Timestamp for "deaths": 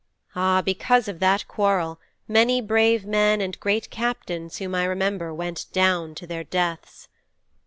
6.43-7.07